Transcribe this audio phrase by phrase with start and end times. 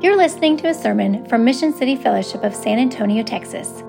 [0.00, 3.82] You're listening to a sermon from Mission City Fellowship of San Antonio, Texas.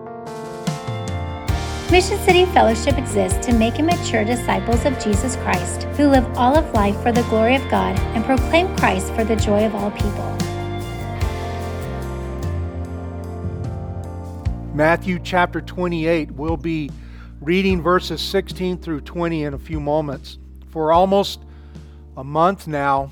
[1.92, 6.56] Mission City Fellowship exists to make and mature disciples of Jesus Christ who live all
[6.56, 9.92] of life for the glory of God and proclaim Christ for the joy of all
[9.92, 10.24] people.
[14.74, 16.32] Matthew chapter 28.
[16.32, 16.92] We'll be
[17.42, 20.38] reading verses 16 through 20 in a few moments.
[20.70, 21.42] For almost
[22.16, 23.12] a month now,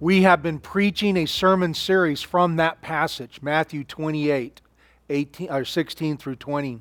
[0.00, 4.62] we have been preaching a sermon series from that passage, Matthew 28,
[5.10, 6.80] 18, or 16 through 20.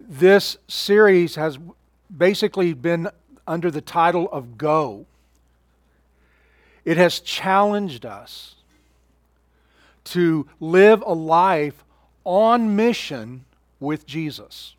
[0.00, 1.58] This series has
[2.16, 3.08] basically been
[3.48, 5.06] under the title of Go.
[6.84, 8.54] It has challenged us
[10.04, 11.84] to live a life
[12.24, 13.44] on mission
[13.80, 14.76] with Jesus.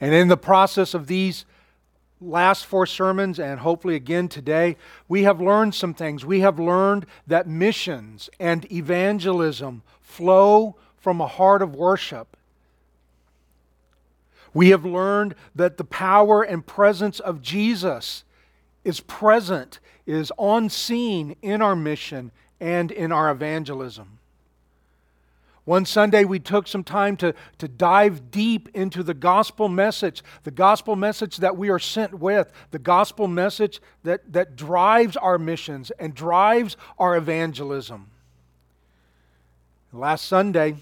[0.00, 1.44] And in the process of these
[2.20, 4.76] last four sermons and hopefully again today,
[5.08, 6.24] we have learned some things.
[6.24, 12.36] We have learned that missions and evangelism flow from a heart of worship.
[14.54, 18.24] We have learned that the power and presence of Jesus
[18.84, 24.15] is present, is on scene in our mission and in our evangelism.
[25.66, 30.52] One Sunday, we took some time to, to dive deep into the gospel message, the
[30.52, 35.90] gospel message that we are sent with, the gospel message that, that drives our missions
[35.98, 38.12] and drives our evangelism.
[39.92, 40.76] Last Sunday,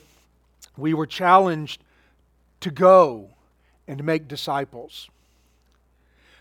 [0.76, 1.82] we were challenged
[2.60, 3.30] to go
[3.88, 5.08] and make disciples.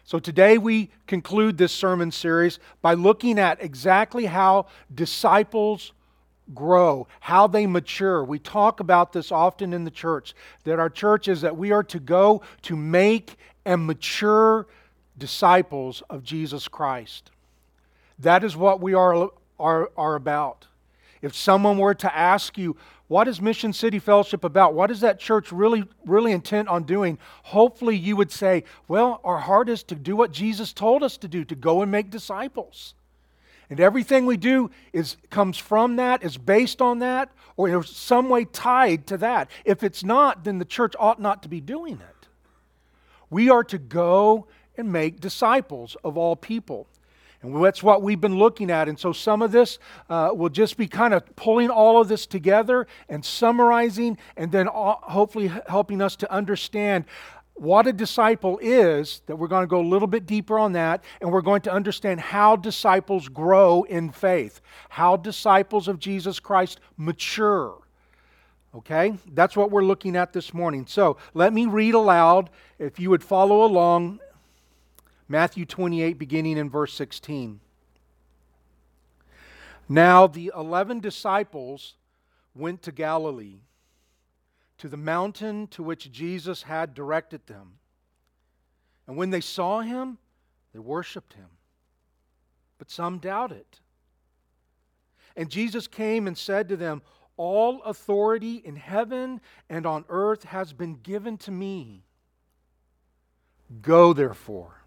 [0.04, 5.94] So today we conclude this sermon series by looking at exactly how disciples
[6.54, 8.24] grow, how they mature.
[8.24, 11.84] We talk about this often in the church that our church is that we are
[11.84, 13.36] to go to make
[13.66, 14.68] and mature
[15.18, 17.32] disciples of Jesus Christ.
[18.20, 20.68] That is what we are, are, are about.
[21.22, 22.76] If someone were to ask you,
[23.08, 24.74] what is Mission City Fellowship about?
[24.74, 27.18] What is that church really, really intent on doing?
[27.44, 31.28] Hopefully, you would say, Well, our heart is to do what Jesus told us to
[31.28, 32.96] do, to go and make disciples.
[33.70, 38.30] And everything we do is comes from that, is based on that, or in some
[38.30, 39.50] way tied to that.
[39.66, 42.28] If it's not, then the church ought not to be doing it.
[43.30, 44.48] We are to go
[44.78, 46.88] and make disciples of all people.
[47.42, 48.88] And that's what we've been looking at.
[48.88, 49.78] And so some of this
[50.10, 54.68] uh, will just be kind of pulling all of this together and summarizing, and then
[54.72, 57.06] hopefully helping us to understand
[57.56, 61.04] what a disciple is, that we're going to go a little bit deeper on that,
[61.22, 64.60] and we're going to understand how disciples grow in faith,
[64.90, 67.78] how disciples of Jesus Christ mature.
[68.76, 69.18] Okay?
[69.34, 70.88] That's what we're looking at this morning.
[70.88, 72.50] So let me read aloud,
[72.80, 74.20] if you would follow along,
[75.28, 77.60] Matthew 28, beginning in verse 16.
[79.88, 81.96] Now the eleven disciples
[82.56, 83.60] went to Galilee
[84.84, 87.76] to the mountain to which Jesus had directed them.
[89.08, 90.18] And when they saw him,
[90.74, 91.48] they worshiped him.
[92.78, 93.64] But some doubted.
[95.38, 97.02] And Jesus came and said to them,
[97.38, 99.40] All authority in heaven
[99.70, 102.04] and on earth has been given to me.
[103.82, 104.82] Go, therefore,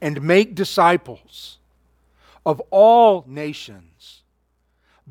[0.00, 1.58] and make disciples
[2.46, 4.19] of all nations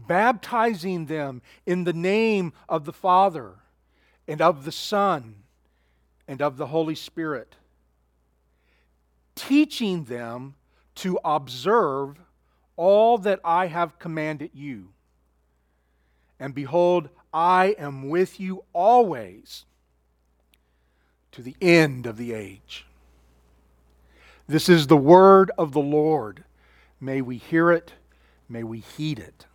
[0.08, 3.56] baptizing them in the name of the Father
[4.28, 5.36] and of the Son
[6.28, 7.56] and of the Holy Spirit,
[9.36, 10.56] teaching them
[10.96, 12.20] to observe
[12.76, 14.90] all that I have commanded you.
[16.40, 19.66] And behold, I am with you always
[21.32, 22.86] to the end of the age.
[24.48, 26.44] This is the word of the Lord.
[27.00, 27.94] May we hear it,
[28.48, 29.46] may we heed it.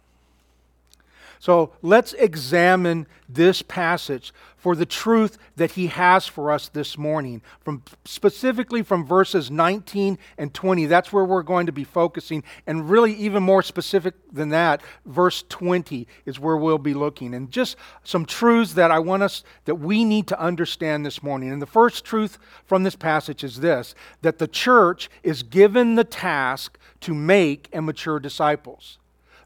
[1.45, 7.43] So let's examine this passage for the truth that he has for us this morning,
[7.61, 10.87] from specifically from verses 19 and 20.
[10.87, 15.45] That's where we're going to be focusing, and really even more specific than that, verse
[15.51, 17.35] 20 is where we'll be looking.
[17.35, 21.53] And just some truths that I want us that we need to understand this morning.
[21.53, 26.05] And the first truth from this passage is this that the church is given the
[26.05, 28.97] task to make and mature disciples.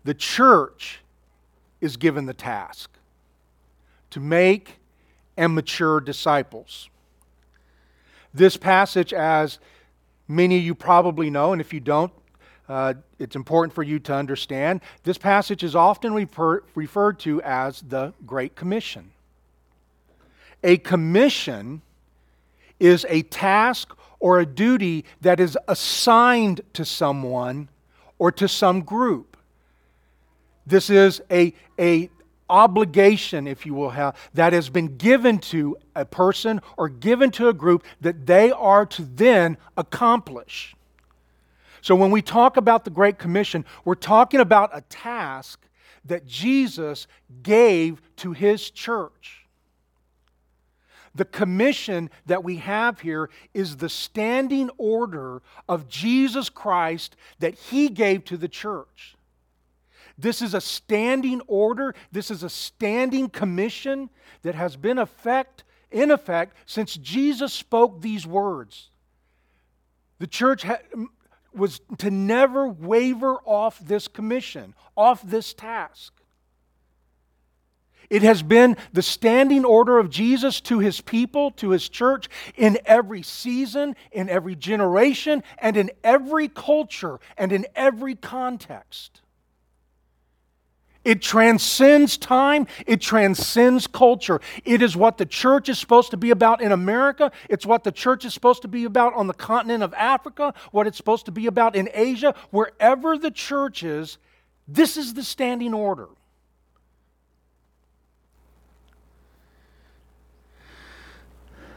[0.04, 1.00] The church
[1.80, 2.90] is given the task
[4.10, 4.78] to make
[5.36, 6.88] and mature disciples.
[8.34, 9.58] This passage, as
[10.26, 12.12] many of you probably know, and if you don't,
[12.68, 17.82] uh, it's important for you to understand, this passage is often refer- referred to as
[17.82, 19.10] the Great Commission.
[20.62, 21.82] A commission
[22.78, 27.68] is a task or a duty that is assigned to someone
[28.18, 29.27] or to some group.
[30.68, 32.10] This is a, a
[32.50, 37.48] obligation, if you will have, that has been given to a person or given to
[37.48, 40.74] a group that they are to then accomplish.
[41.80, 45.60] So when we talk about the Great Commission, we're talking about a task
[46.04, 47.06] that Jesus
[47.42, 49.46] gave to his church.
[51.14, 57.88] The commission that we have here is the standing order of Jesus Christ that he
[57.88, 59.16] gave to the church.
[60.18, 64.10] This is a standing order, this is a standing commission
[64.42, 65.62] that has been effect,
[65.92, 68.90] in effect since Jesus spoke these words.
[70.18, 70.80] The church ha-
[71.54, 76.12] was to never waver off this commission, off this task.
[78.10, 82.78] It has been the standing order of Jesus to his people, to his church, in
[82.86, 89.20] every season, in every generation, and in every culture, and in every context.
[91.08, 94.42] It transcends time, it transcends culture.
[94.66, 97.90] It is what the church is supposed to be about in America, it's what the
[97.90, 101.32] church is supposed to be about on the continent of Africa, what it's supposed to
[101.32, 102.34] be about in Asia.
[102.50, 104.18] Wherever the church is,
[104.68, 106.08] this is the standing order.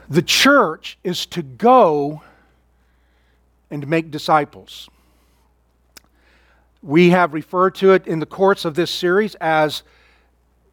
[0.10, 2.22] The church is to go
[3.69, 4.89] and make disciples.
[6.81, 9.83] We have referred to it in the course of this series as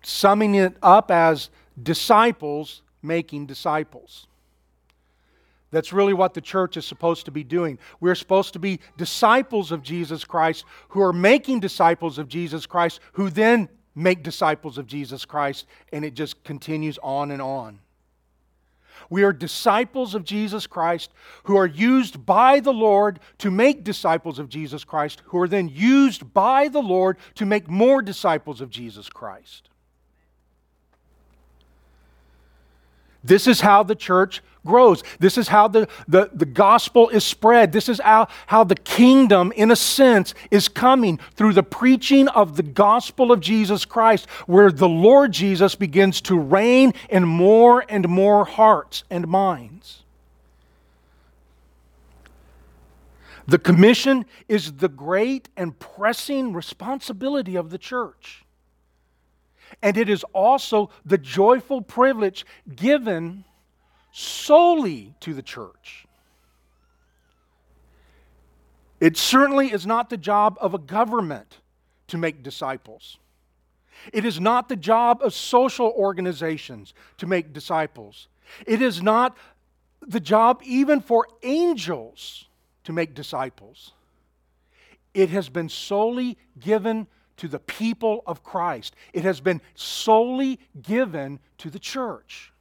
[0.03, 1.51] summing it up as
[1.83, 4.27] disciples making disciples.
[5.71, 7.79] That's really what the church is supposed to be doing.
[8.01, 13.01] We're supposed to be disciples of Jesus Christ who are making disciples of Jesus Christ,
[13.13, 17.81] who then make disciples of Jesus Christ, and it just continues on and on.
[19.11, 21.13] We are disciples of Jesus Christ
[21.45, 25.69] who are used by the Lord to make disciples of Jesus Christ, who are then
[25.69, 29.71] used by the Lord to make more disciples of Jesus Christ.
[33.25, 35.03] This is how the church grows.
[35.19, 37.73] This is how the, the, the gospel is spread.
[37.73, 42.57] This is how, how the kingdom, in a sense, is coming through the preaching of
[42.57, 48.09] the gospel of Jesus Christ, where the Lord Jesus begins to reign in more and
[48.09, 50.05] more hearts and minds.
[53.47, 58.45] The commission is the great and pressing responsibility of the church.
[59.83, 63.45] And it is also the joyful privilege given
[64.13, 66.07] solely to the church.
[69.01, 71.59] It certainly is not the job of a government
[72.09, 73.19] to make disciples.
[74.13, 78.29] It is not the job of social organizations to make disciples.
[78.67, 79.37] It is not
[80.07, 82.47] the job even for angels
[82.85, 83.93] to make disciples.
[85.15, 87.07] It has been solely given
[87.39, 92.53] to the people of Christ, it has been solely given to the church.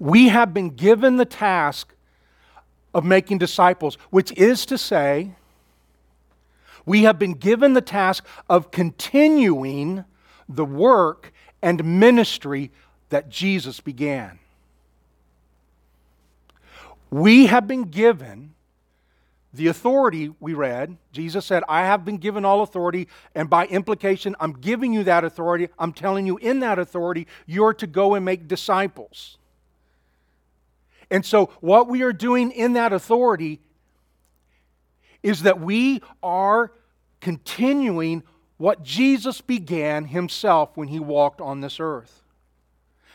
[0.00, 1.94] we have been given the task
[2.92, 5.32] of making disciples, which is to say,
[6.86, 10.04] we have been given the task of continuing
[10.48, 11.32] the work
[11.62, 12.72] and ministry
[13.10, 14.38] that Jesus began.
[17.10, 18.54] We have been given
[19.52, 20.96] the authority we read.
[21.12, 25.24] Jesus said, I have been given all authority, and by implication, I'm giving you that
[25.24, 25.68] authority.
[25.78, 29.38] I'm telling you, in that authority, you're to go and make disciples.
[31.10, 33.60] And so, what we are doing in that authority
[35.22, 36.72] is that we are
[37.20, 38.22] continuing
[38.56, 42.22] what Jesus began himself when he walked on this earth.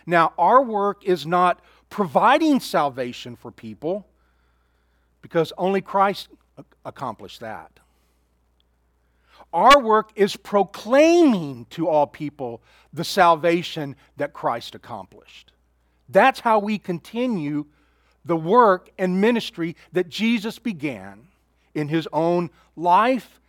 [0.06, 4.06] Now, our work is not providing salvation for people
[5.25, 6.27] because only Christ
[6.86, 7.79] accomplished that.
[9.51, 12.62] Our work is proclaiming to all people
[12.94, 15.51] the salvation that Christ accomplished.
[16.10, 17.65] That's how we continue
[18.24, 21.25] the work and ministry that Jesus began
[21.74, 23.39] in his own life,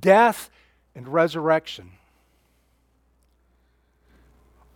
[0.00, 0.50] death,
[0.94, 1.92] and resurrection.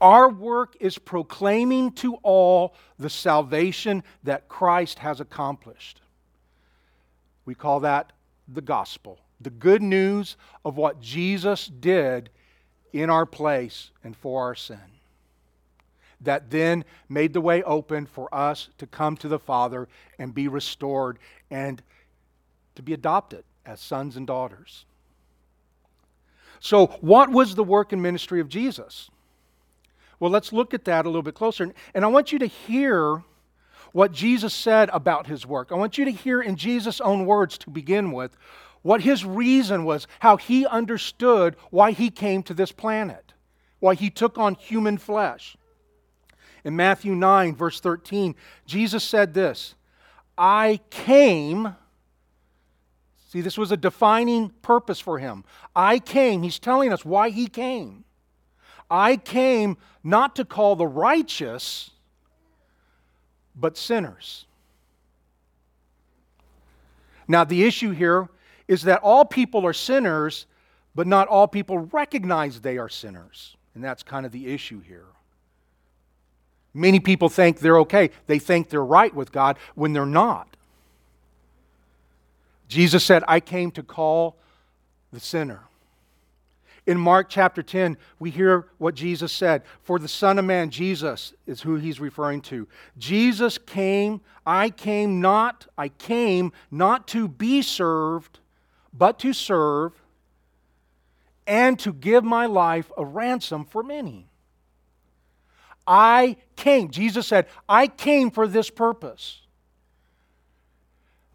[0.00, 6.00] Our work is proclaiming to all the salvation that Christ has accomplished.
[7.46, 8.12] We call that
[8.46, 12.28] the gospel, the good news of what Jesus did
[12.92, 14.78] in our place and for our sin
[16.20, 19.88] that then made the way open for us to come to the Father
[20.18, 21.18] and be restored
[21.50, 21.82] and
[22.74, 24.84] to be adopted as sons and daughters.
[26.60, 29.10] So, what was the work and ministry of Jesus?
[30.18, 31.70] Well, let's look at that a little bit closer.
[31.94, 33.22] And I want you to hear
[33.96, 35.72] what Jesus said about his work.
[35.72, 38.36] I want you to hear in Jesus' own words to begin with
[38.82, 43.32] what his reason was, how he understood why he came to this planet,
[43.80, 45.56] why he took on human flesh.
[46.62, 48.34] In Matthew 9, verse 13,
[48.66, 49.74] Jesus said this
[50.36, 51.74] I came.
[53.30, 55.42] See, this was a defining purpose for him.
[55.74, 56.42] I came.
[56.42, 58.04] He's telling us why he came.
[58.90, 61.92] I came not to call the righteous,
[63.56, 64.44] but sinners.
[67.28, 68.28] Now, the issue here
[68.68, 70.46] is that all people are sinners,
[70.94, 73.56] but not all people recognize they are sinners.
[73.74, 75.06] And that's kind of the issue here.
[76.72, 78.10] Many people think they're okay.
[78.26, 80.48] They think they're right with God when they're not.
[82.68, 84.36] Jesus said, I came to call
[85.12, 85.62] the sinner.
[86.86, 89.62] In Mark chapter 10, we hear what Jesus said.
[89.82, 92.68] For the Son of Man, Jesus is who he's referring to.
[92.96, 98.38] Jesus came, I came not, I came not to be served,
[98.92, 99.92] but to serve
[101.46, 104.28] and to give my life a ransom for many.
[105.86, 106.90] I came.
[106.90, 109.42] Jesus said, I came for this purpose.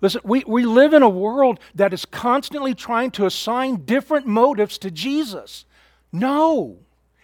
[0.01, 4.79] Listen, we, we live in a world that is constantly trying to assign different motives
[4.79, 5.65] to Jesus.
[6.11, 6.79] No,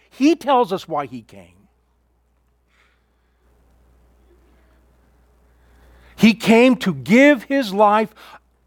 [0.08, 1.54] He tells us why He came.
[6.16, 8.14] He came to give His life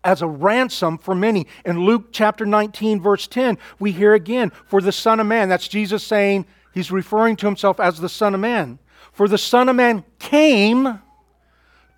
[0.04, 1.48] as a ransom for many.
[1.66, 5.68] In Luke chapter 19, verse 10, we hear again, for the Son of Man, that's
[5.68, 8.80] Jesus saying, He's referring to Himself as the Son of Man.
[9.14, 11.00] For the Son of Man came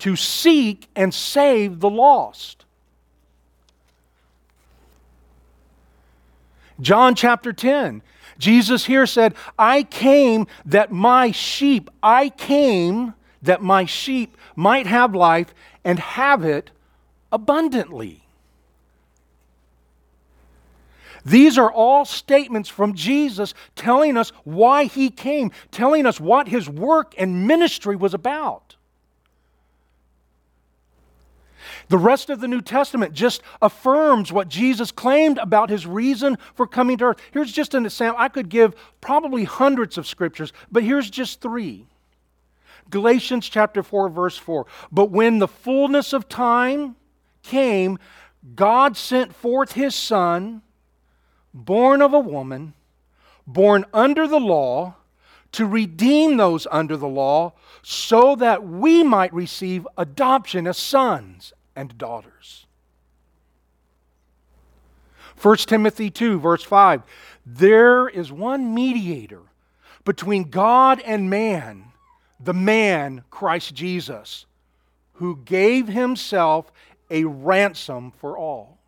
[0.00, 2.64] to seek and save the lost.
[6.80, 8.02] John chapter 10,
[8.38, 15.14] Jesus here said, I came that my sheep, I came that my sheep might have
[15.14, 16.70] life and have it
[17.30, 18.24] abundantly.
[21.24, 26.68] These are all statements from Jesus telling us why he came, telling us what his
[26.68, 28.76] work and ministry was about.
[31.88, 36.66] The rest of the New Testament just affirms what Jesus claimed about his reason for
[36.66, 37.20] coming to earth.
[37.32, 38.20] Here's just an example.
[38.20, 41.86] I could give probably hundreds of scriptures, but here's just three.
[42.90, 44.66] Galatians chapter 4, verse 4.
[44.92, 46.96] But when the fullness of time
[47.42, 47.98] came,
[48.54, 50.62] God sent forth his Son,
[51.52, 52.74] born of a woman,
[53.46, 54.96] born under the law,
[55.54, 61.96] to redeem those under the law, so that we might receive adoption as sons and
[61.96, 62.66] daughters.
[65.40, 67.02] 1 Timothy 2, verse 5
[67.46, 69.42] There is one mediator
[70.04, 71.92] between God and man,
[72.40, 74.46] the man, Christ Jesus,
[75.14, 76.72] who gave himself
[77.10, 78.78] a ransom for all.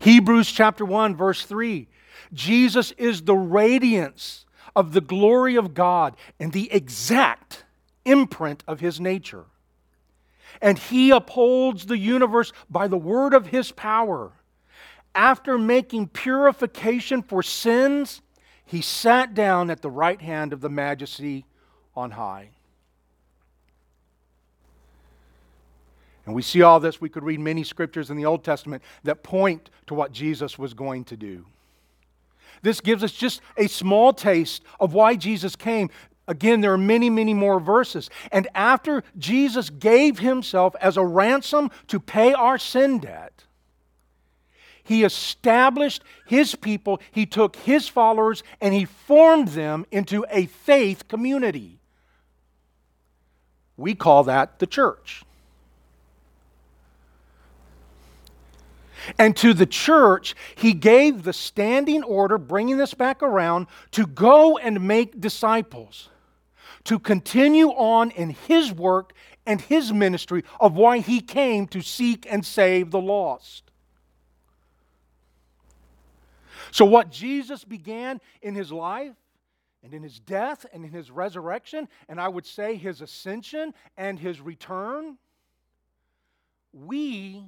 [0.00, 1.88] Hebrews chapter 1, verse 3
[2.32, 4.44] Jesus is the radiance
[4.74, 7.64] of the glory of God and the exact
[8.04, 9.46] imprint of his nature
[10.60, 14.32] and he upholds the universe by the word of his power.
[15.14, 18.20] After making purification for sins,
[18.64, 21.44] he sat down at the right hand of the majesty
[21.94, 22.50] on high.
[26.26, 27.00] And we see all this.
[27.00, 30.72] We could read many scriptures in the Old Testament that point to what Jesus was
[30.72, 31.44] going to do.
[32.64, 35.90] This gives us just a small taste of why Jesus came.
[36.26, 38.08] Again, there are many, many more verses.
[38.32, 43.44] And after Jesus gave himself as a ransom to pay our sin debt,
[44.82, 51.06] he established his people, he took his followers, and he formed them into a faith
[51.06, 51.80] community.
[53.76, 55.22] We call that the church.
[59.18, 64.58] And to the church, he gave the standing order, bringing this back around, to go
[64.58, 66.08] and make disciples
[66.84, 69.12] to continue on in his work
[69.46, 73.70] and his ministry of why he came to seek and save the lost.
[76.70, 79.14] So, what Jesus began in his life
[79.82, 84.18] and in his death and in his resurrection, and I would say his ascension and
[84.18, 85.18] his return,
[86.72, 87.44] we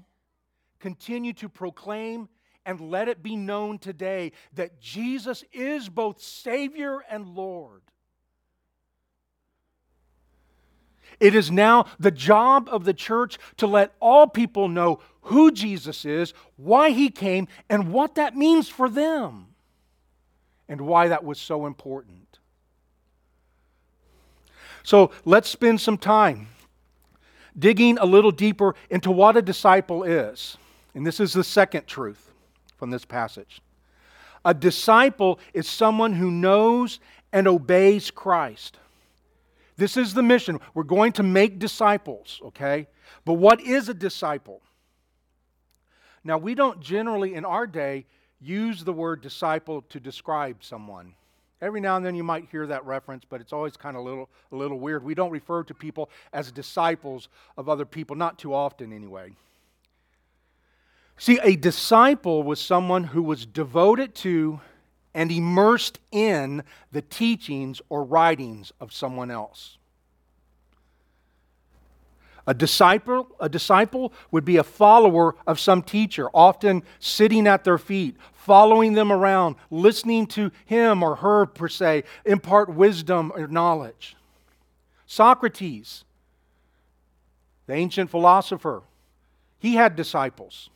[0.80, 2.28] continue to proclaim
[2.64, 7.82] and let it be known today that Jesus is both Savior and Lord.
[11.20, 16.04] It is now the job of the church to let all people know who Jesus
[16.04, 19.54] is, why he came, and what that means for them.
[20.68, 22.40] and why that was so important.
[24.82, 26.48] So let's spend some time
[27.58, 30.56] digging a little deeper into what a disciple is.
[30.96, 32.32] And this is the second truth
[32.78, 33.60] from this passage.
[34.46, 37.00] A disciple is someone who knows
[37.34, 38.78] and obeys Christ.
[39.76, 40.58] This is the mission.
[40.72, 42.88] We're going to make disciples, okay?
[43.26, 44.62] But what is a disciple?
[46.24, 48.06] Now, we don't generally in our day
[48.40, 51.12] use the word disciple to describe someone.
[51.60, 54.08] Every now and then you might hear that reference, but it's always kind of a
[54.08, 55.04] little, a little weird.
[55.04, 59.32] We don't refer to people as disciples of other people, not too often anyway.
[61.18, 64.60] See, a disciple was someone who was devoted to
[65.14, 69.78] and immersed in the teachings or writings of someone else.
[72.46, 77.78] A disciple, a disciple would be a follower of some teacher, often sitting at their
[77.78, 84.16] feet, following them around, listening to him or her, per se, impart wisdom or knowledge.
[85.06, 86.04] Socrates,
[87.66, 88.82] the ancient philosopher,
[89.58, 90.70] he had disciples.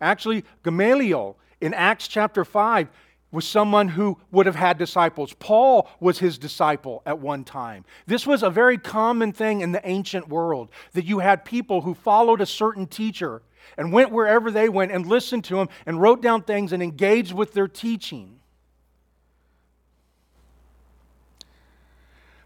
[0.00, 2.88] Actually, Gamaliel in Acts chapter 5,
[3.30, 5.34] was someone who would have had disciples.
[5.34, 7.84] Paul was his disciple at one time.
[8.06, 11.94] This was a very common thing in the ancient world that you had people who
[11.94, 13.42] followed a certain teacher
[13.76, 17.34] and went wherever they went and listened to him and wrote down things and engaged
[17.34, 18.37] with their teaching.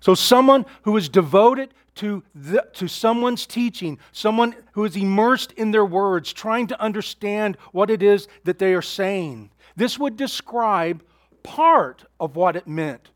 [0.03, 5.71] So, someone who is devoted to, the, to someone's teaching, someone who is immersed in
[5.71, 11.05] their words, trying to understand what it is that they are saying, this would describe
[11.45, 13.11] part of what it meant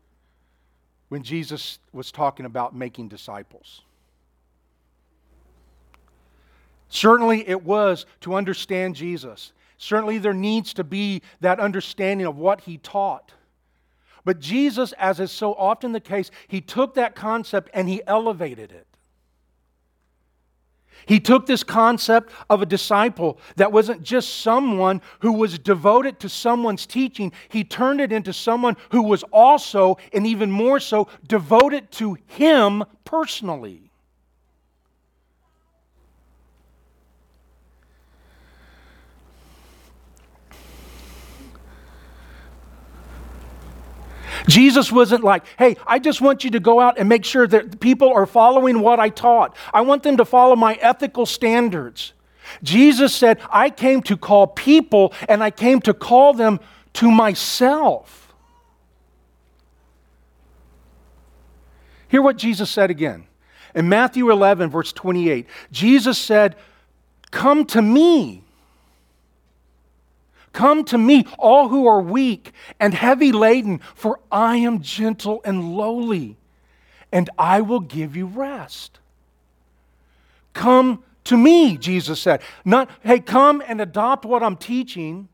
[1.09, 3.81] when Jesus was talking about making disciples.
[6.87, 9.51] Certainly, it was to understand Jesus.
[9.77, 13.33] Certainly, there needs to be that understanding of what he taught.
[14.27, 18.73] But Jesus, as is so often the case, he took that concept and he elevated
[18.73, 18.85] it.
[21.05, 26.27] He took this concept of a disciple that wasn't just someone who was devoted to
[26.27, 31.89] someone's teaching, he turned it into someone who was also, and even more so, devoted
[31.91, 33.91] to him personally.
[44.47, 47.79] Jesus wasn't like, hey, I just want you to go out and make sure that
[47.79, 49.55] people are following what I taught.
[49.73, 52.13] I want them to follow my ethical standards.
[52.63, 56.59] Jesus said, I came to call people and I came to call them
[56.93, 58.33] to myself.
[62.07, 63.27] Hear what Jesus said again.
[63.75, 66.55] In Matthew 11, verse 28, Jesus said,
[67.31, 68.43] Come to me
[70.57, 75.77] Come to me, all who are weak and heavy laden, for I am gentle and
[75.77, 76.35] lowly,
[77.11, 78.97] and I will give you rest.
[80.53, 82.41] Come to me, Jesus said.
[82.65, 85.29] Not, hey, come and adopt what I'm teaching.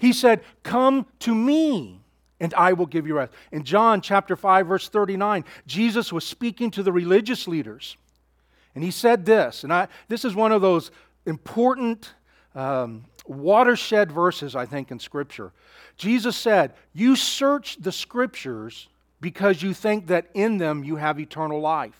[0.00, 2.00] He said, Come to me
[2.40, 3.34] and I will give you rest.
[3.52, 7.96] In John chapter 5, verse 39, Jesus was speaking to the religious leaders.
[8.74, 10.90] And he said this, and I, this is one of those
[11.24, 12.14] important
[12.56, 15.52] um, watershed verses, I think, in Scripture.
[15.96, 18.88] Jesus said, You search the Scriptures
[19.20, 21.98] because you think that in them you have eternal life.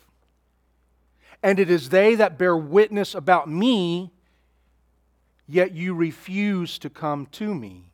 [1.42, 4.10] And it is they that bear witness about me,
[5.46, 7.92] yet you refuse to come to me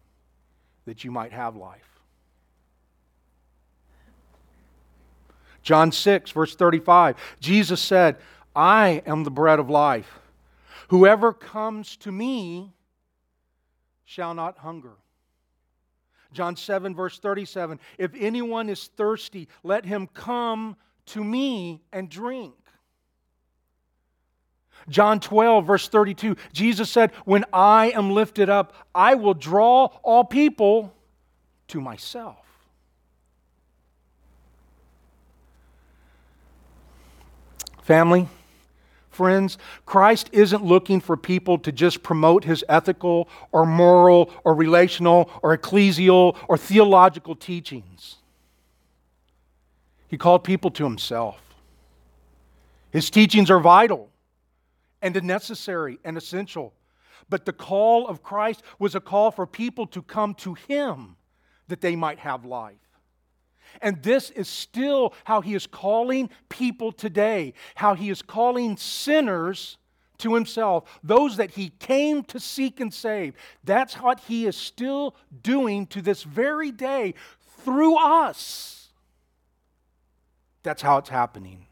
[0.86, 2.00] that you might have life.
[5.62, 8.16] John 6, verse 35, Jesus said,
[8.54, 10.18] I am the bread of life.
[10.88, 12.72] Whoever comes to me
[14.04, 14.96] shall not hunger.
[16.32, 22.54] John 7, verse 37 If anyone is thirsty, let him come to me and drink.
[24.88, 30.24] John 12, verse 32, Jesus said, When I am lifted up, I will draw all
[30.24, 30.92] people
[31.68, 32.38] to myself.
[37.82, 38.28] Family,
[39.12, 45.30] Friends, Christ isn't looking for people to just promote his ethical or moral or relational
[45.42, 48.16] or ecclesial or theological teachings.
[50.08, 51.40] He called people to himself.
[52.90, 54.08] His teachings are vital
[55.02, 56.72] and necessary and essential.
[57.28, 61.16] But the call of Christ was a call for people to come to him
[61.68, 62.81] that they might have life.
[63.80, 69.78] And this is still how he is calling people today, how he is calling sinners
[70.18, 73.34] to himself, those that he came to seek and save.
[73.64, 77.14] That's what he is still doing to this very day
[77.64, 78.90] through us.
[80.62, 81.66] That's how it's happening.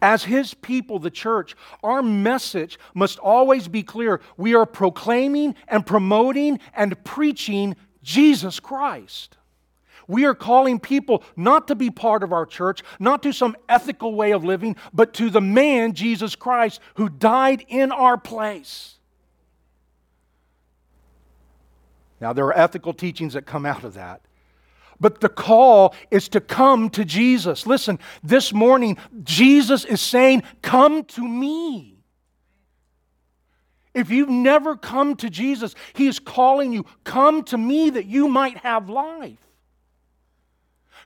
[0.00, 4.20] As His people, the church, our message must always be clear.
[4.36, 9.36] We are proclaiming and promoting and preaching Jesus Christ.
[10.08, 14.14] We are calling people not to be part of our church, not to some ethical
[14.14, 18.98] way of living, but to the man, Jesus Christ, who died in our place.
[22.20, 24.20] Now, there are ethical teachings that come out of that.
[25.00, 27.66] But the call is to come to Jesus.
[27.66, 31.91] Listen, this morning, Jesus is saying, Come to me.
[33.94, 38.28] If you've never come to Jesus, He is calling you, Come to me that you
[38.28, 39.38] might have life.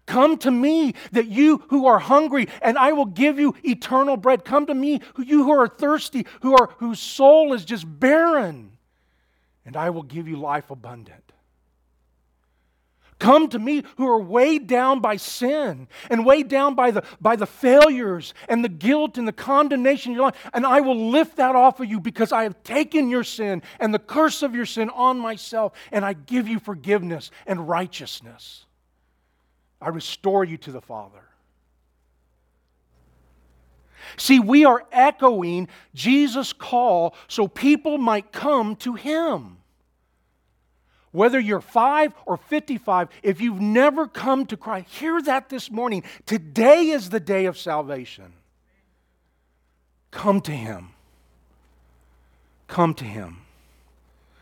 [0.07, 4.45] Come to me that you who are hungry, and I will give you eternal bread.
[4.45, 8.79] Come to me, you who are thirsty, who are, whose soul is just barren,
[9.65, 11.26] and I will give you life abundant.
[13.19, 17.35] Come to me who are weighed down by sin and weighed down by the, by
[17.35, 21.37] the failures and the guilt and the condemnation in your life, and I will lift
[21.37, 24.67] that off of you because I have taken your sin and the curse of your
[24.67, 28.67] sin on myself, and I give you forgiveness and righteousness.
[29.81, 31.23] I restore you to the Father.
[34.19, 39.57] See, we are echoing Jesus' call so people might come to Him.
[41.17, 46.03] Whether you're five or 55, if you've never come to Christ, hear that this morning.
[46.27, 48.35] Today is the day of salvation.
[50.11, 50.91] Come to Him.
[52.69, 53.39] Come to Him.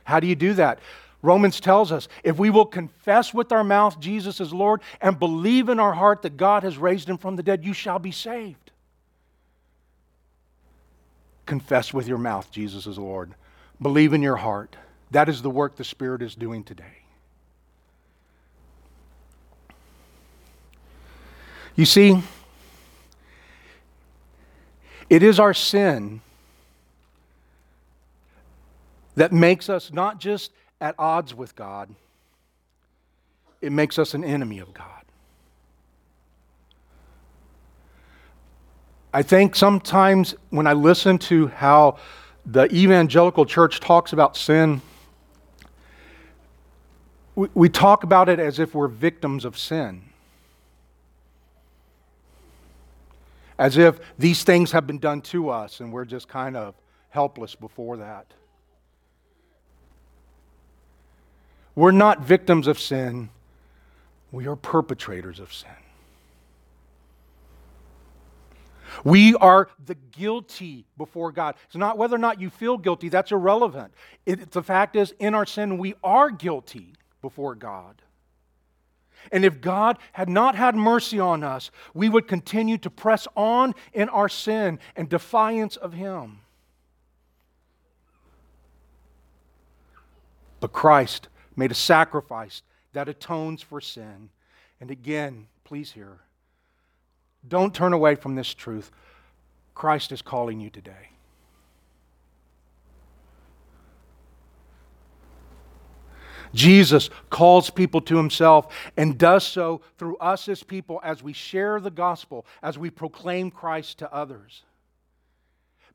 [0.02, 0.80] How do you do that?
[1.22, 5.68] Romans tells us if we will confess with our mouth Jesus is Lord and believe
[5.68, 8.72] in our heart that God has raised him from the dead, you shall be saved.
[11.46, 13.32] Confess with your mouth Jesus is Lord.
[13.80, 14.74] Believe in your heart.
[15.10, 17.04] That is the work the Spirit is doing today.
[21.76, 22.22] You see,
[25.10, 26.20] it is our sin
[29.16, 31.94] that makes us not just at odds with God,
[33.60, 34.88] it makes us an enemy of God.
[39.12, 41.98] I think sometimes when I listen to how
[42.44, 44.82] the evangelical church talks about sin,
[47.34, 50.02] we, we talk about it as if we're victims of sin.
[53.58, 56.74] As if these things have been done to us and we're just kind of
[57.10, 58.26] helpless before that.
[61.76, 63.30] We're not victims of sin,
[64.30, 65.70] we are perpetrators of sin.
[69.02, 71.56] We are the guilty before God.
[71.66, 73.92] It's not whether or not you feel guilty, that's irrelevant.
[74.24, 76.92] It, the fact is, in our sin, we are guilty
[77.24, 78.02] before God.
[79.32, 83.74] And if God had not had mercy on us, we would continue to press on
[83.94, 86.40] in our sin and defiance of Him.
[90.60, 92.60] But Christ made a sacrifice
[92.92, 94.28] that atones for sin.
[94.78, 96.18] And again, please hear,
[97.48, 98.90] don't turn away from this truth.
[99.74, 101.13] Christ is calling you today.
[106.54, 111.80] Jesus calls people to himself and does so through us as people as we share
[111.80, 114.62] the gospel, as we proclaim Christ to others.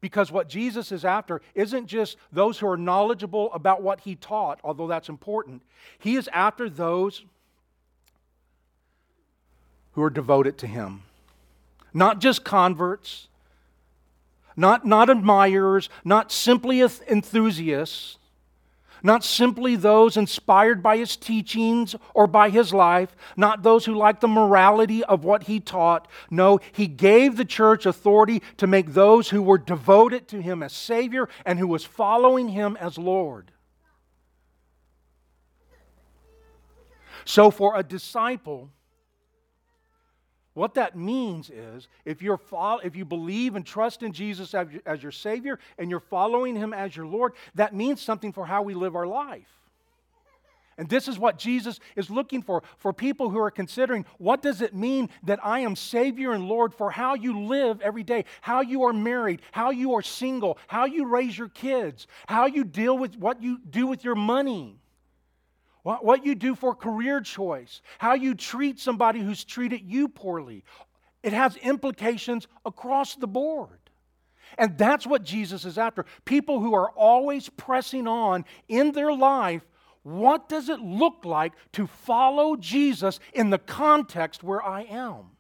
[0.02, 4.60] Because what Jesus is after isn't just those who are knowledgeable about what he taught,
[4.64, 5.62] although that's important.
[5.98, 7.24] He is after those
[9.94, 11.04] who are devoted to him.
[11.94, 13.28] Not just converts,
[14.56, 18.19] not, not admirers, not simply enthusiasts,
[19.04, 24.22] not simply those inspired by his teachings or by his life, not those who liked
[24.22, 26.08] the morality of what he taught.
[26.30, 30.74] No, he gave the church authority to make those who were devoted to him as
[30.74, 33.52] Savior and who was following him as Lord.
[37.26, 38.72] So, for a disciple,
[40.54, 44.68] what that means is if, you're follow, if you believe and trust in Jesus as,
[44.86, 48.64] as your Savior and you're following Him as your Lord, that means something for how
[48.64, 49.48] we live our life.
[50.78, 54.62] And this is what Jesus is looking for for people who are considering what does
[54.62, 58.62] it mean that I am Savior and Lord for how you live every day, how
[58.62, 62.98] you are married, how you are single, how you raise your kids, how you deal
[62.98, 64.80] with what you do with your money
[65.84, 70.64] what you do for career choice, how you treat somebody who's treated you poorly.
[71.24, 73.80] it has implications across the board.
[74.58, 76.06] And that's what Jesus is after.
[76.26, 79.62] People who are always pressing on in their life.
[80.04, 85.32] What does it look like to follow Jesus in the context where I am?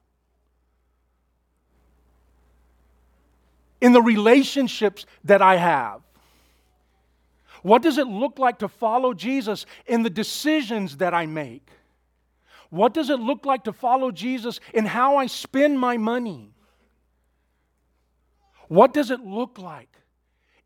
[3.81, 6.01] In the relationships that I have.
[7.61, 11.69] What does it look like to follow Jesus in the decisions that I make?
[12.69, 16.53] What does it look like to follow Jesus in how I spend my money?
[18.67, 19.89] What does it look like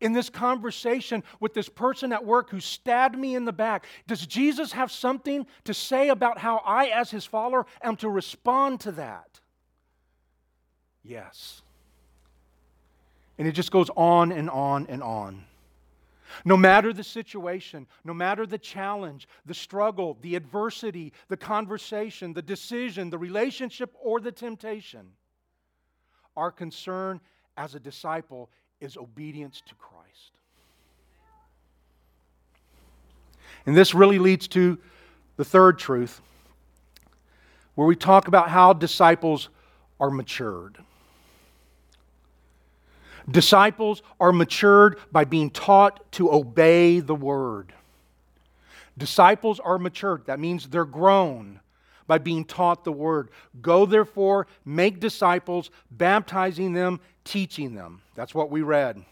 [0.00, 3.86] in this conversation with this person at work who stabbed me in the back?
[4.06, 8.80] Does Jesus have something to say about how I, as his follower, am to respond
[8.80, 9.40] to that?
[11.02, 11.62] Yes.
[13.38, 15.44] And it just goes on and on and on.
[16.44, 22.42] No matter the situation, no matter the challenge, the struggle, the adversity, the conversation, the
[22.42, 25.12] decision, the relationship, or the temptation,
[26.36, 27.20] our concern
[27.56, 30.32] as a disciple is obedience to Christ.
[33.66, 34.78] And this really leads to
[35.36, 36.20] the third truth,
[37.74, 39.48] where we talk about how disciples
[39.98, 40.78] are matured.
[43.30, 47.72] Disciples are matured by being taught to obey the word.
[48.96, 50.26] Disciples are matured.
[50.26, 51.60] That means they're grown
[52.06, 53.30] by being taught the word.
[53.60, 58.02] Go therefore, make disciples, baptizing them, teaching them.
[58.14, 59.02] That's what we read.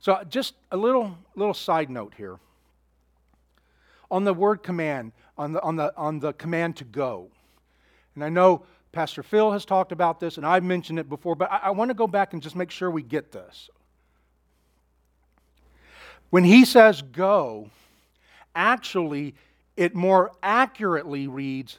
[0.00, 2.38] So, just a little, little side note here.
[4.10, 7.28] On the word command, on the, on, the, on the command to go.
[8.14, 11.50] And I know Pastor Phil has talked about this, and I've mentioned it before, but
[11.52, 13.68] I, I want to go back and just make sure we get this.
[16.30, 17.70] When he says go,
[18.54, 19.34] actually,
[19.76, 21.78] it more accurately reads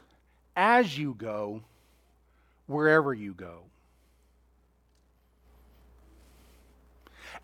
[0.55, 1.61] as you go,
[2.67, 3.61] wherever you go.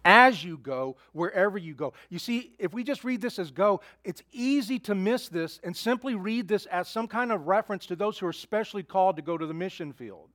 [0.05, 1.93] As you go, wherever you go.
[2.09, 5.75] You see, if we just read this as go, it's easy to miss this and
[5.75, 9.23] simply read this as some kind of reference to those who are specially called to
[9.23, 10.29] go to the mission field.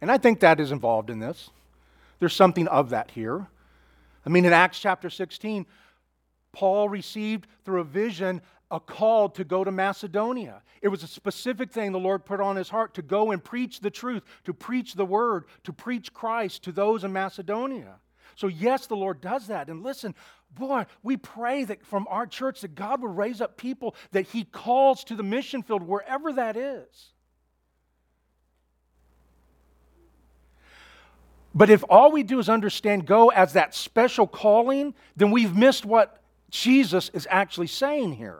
[0.00, 1.50] And I think that is involved in this.
[2.20, 3.46] There's something of that here.
[4.24, 5.66] I mean, in Acts chapter 16,
[6.52, 10.62] Paul received through a vision a call to go to Macedonia.
[10.80, 13.80] It was a specific thing the Lord put on his heart to go and preach
[13.80, 17.96] the truth, to preach the word, to preach Christ to those in Macedonia.
[18.36, 19.68] So, yes, the Lord does that.
[19.68, 20.14] And listen,
[20.56, 24.44] boy, we pray that from our church that God will raise up people that He
[24.44, 26.86] calls to the mission field, wherever that is.
[31.52, 35.84] But if all we do is understand go as that special calling, then we've missed
[35.84, 38.38] what Jesus is actually saying here.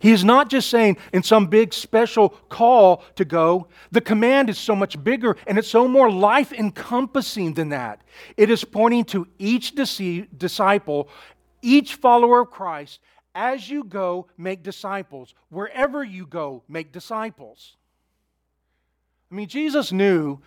[0.00, 3.68] He is not just saying in some big special call to go.
[3.92, 8.00] The command is so much bigger and it's so more life encompassing than that.
[8.38, 11.10] It is pointing to each disciple,
[11.60, 13.00] each follower of Christ.
[13.34, 15.34] As you go, make disciples.
[15.50, 17.76] Wherever you go, make disciples.
[19.30, 20.40] I mean, Jesus knew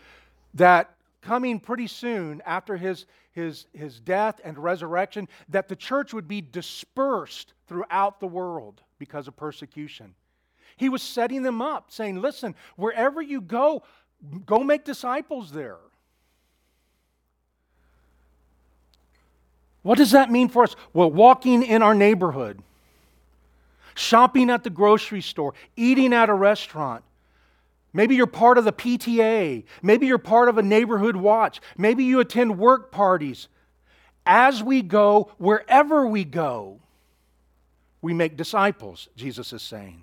[0.56, 6.28] that coming pretty soon after his, his, his death and resurrection, that the church would
[6.28, 10.16] be dispersed throughout the world because of persecution.
[10.78, 13.84] He was setting them up, saying, Listen, wherever you go,
[14.46, 15.78] go make disciples there.
[19.82, 20.78] What does that mean for us?
[20.94, 22.62] Well, walking in our neighborhood,
[23.94, 27.04] shopping at the grocery store, eating at a restaurant.
[27.92, 29.66] Maybe you're part of the PTA.
[29.82, 31.60] Maybe you're part of a neighborhood watch.
[31.78, 33.50] Maybe you attend work parties.
[34.26, 36.80] As we go, wherever we go,
[38.04, 40.02] we make disciples, Jesus is saying.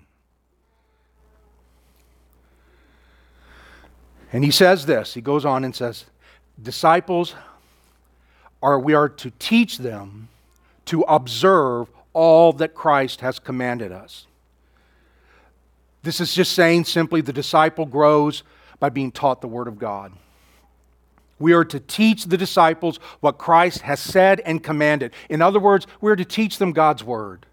[4.33, 6.05] And he says this, he goes on and says,
[6.61, 7.35] disciples
[8.63, 10.29] are we are to teach them
[10.85, 14.25] to observe all that Christ has commanded us.
[16.01, 18.41] This is just saying simply the disciple grows
[18.79, 20.11] by being taught the Word of God.
[21.37, 25.13] We are to teach the disciples what Christ has said and commanded.
[25.29, 27.45] In other words, we're to teach them God's Word.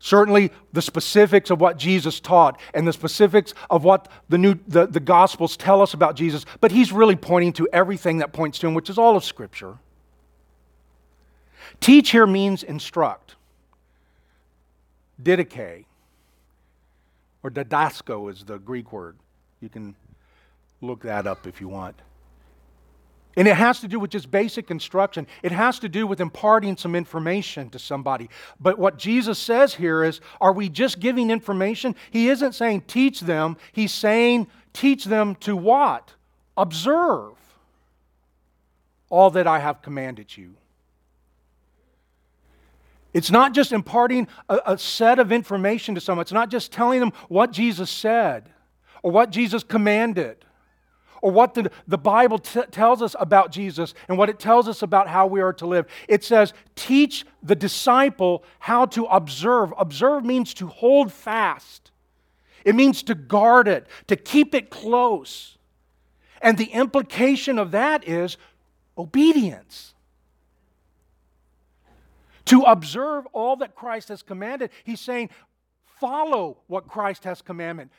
[0.00, 4.86] Certainly, the specifics of what Jesus taught and the specifics of what the, new, the,
[4.86, 8.68] the Gospels tell us about Jesus, but he's really pointing to everything that points to
[8.68, 9.78] him, which is all of Scripture.
[11.80, 13.34] Teach here means instruct.
[15.20, 15.84] Didache,
[17.42, 19.16] or didasko is the Greek word.
[19.60, 19.96] You can
[20.80, 21.96] look that up if you want.
[23.36, 25.26] And it has to do with just basic instruction.
[25.42, 28.30] It has to do with imparting some information to somebody.
[28.58, 31.94] But what Jesus says here is are we just giving information?
[32.10, 36.14] He isn't saying teach them, he's saying teach them to what?
[36.56, 37.34] Observe
[39.08, 40.54] all that I have commanded you.
[43.14, 47.00] It's not just imparting a, a, set of information to someone, it's not just telling
[47.00, 48.50] them what Jesus said
[49.02, 50.44] or what Jesus commanded
[51.22, 54.82] or what the, the Bible t- tells us about Jesus and what it tells us
[54.82, 55.86] about how we are to live.
[56.08, 59.72] It says, teach the disciple how to observe.
[59.78, 61.90] Observe means to hold fast,
[62.64, 65.56] it means to guard it, to keep it close.
[66.40, 68.36] And the implication of that is
[68.96, 69.94] obedience.
[72.46, 75.30] To observe all that Christ has commanded, he's saying,
[76.00, 77.90] follow what Christ has commanded,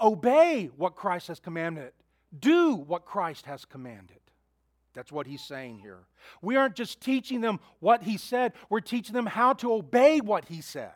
[0.00, 1.92] obey what Christ has commanded
[2.40, 4.18] do what Christ has commanded.
[4.94, 5.98] That's what he's saying here.
[6.40, 10.46] We aren't just teaching them what he said, we're teaching them how to obey what
[10.46, 10.92] he said.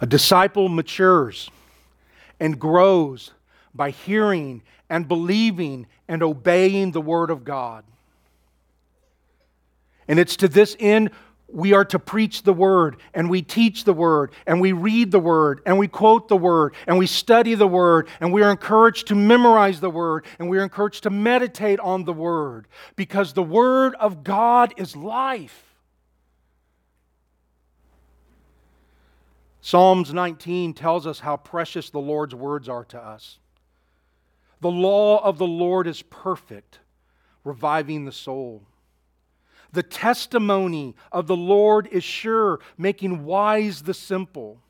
[0.00, 1.50] A disciple matures
[2.38, 3.32] and grows
[3.74, 7.84] by hearing and believing and obeying the Word of God.
[10.06, 11.10] And it's to this end
[11.50, 15.18] we are to preach the word and we teach the word and we read the
[15.18, 19.06] word and we quote the word and we study the word and we are encouraged
[19.08, 23.42] to memorize the word and we are encouraged to meditate on the word because the
[23.42, 25.64] word of God is life.
[29.62, 33.38] Psalms 19 tells us how precious the Lord's words are to us.
[34.60, 36.80] The law of the Lord is perfect,
[37.44, 38.62] reviving the soul.
[39.72, 44.60] The testimony of the Lord is sure, making wise the simple.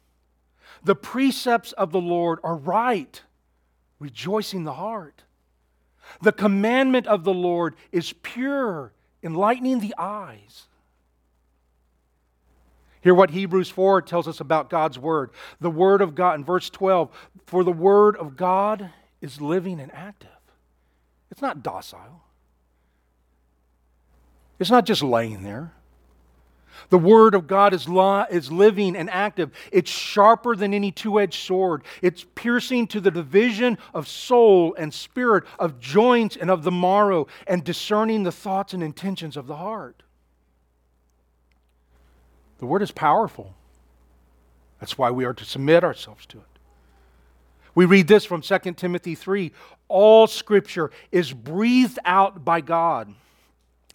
[0.83, 3.23] The precepts of the Lord are right,
[3.99, 5.25] rejoicing the heart.
[6.23, 10.67] The commandment of the Lord is pure, enlightening the eyes.
[13.01, 15.31] Hear what Hebrews 4 tells us about God's Word.
[15.61, 17.11] The Word of God, in verse 12,
[17.47, 20.31] for the Word of God is living and active.
[21.31, 22.23] It's not docile.
[24.59, 25.73] It's not just laying there.
[26.91, 27.87] The Word of God is,
[28.31, 29.51] is living and active.
[29.73, 31.83] It's sharper than any two edged sword.
[32.03, 37.27] It's piercing to the division of soul and spirit, of joints and of the marrow,
[37.47, 40.03] and discerning the thoughts and intentions of the heart.
[42.59, 43.55] The Word is powerful.
[44.81, 46.45] That's why we are to submit ourselves to it.
[47.75, 49.53] We read this from 2 Timothy 3
[49.89, 53.15] All Scripture is breathed out by God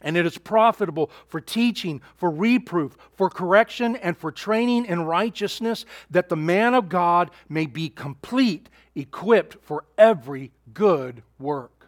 [0.04, 5.86] and it is profitable for teaching, for reproof, for correction, and for training in righteousness,
[6.12, 11.88] that the man of God may be complete, equipped for every good work.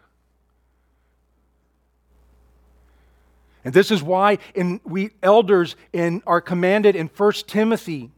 [3.64, 8.12] And this is why in, we elders in, are commanded in 1 Timothy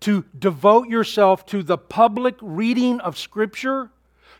[0.00, 3.90] to devote yourself to the public reading of Scripture,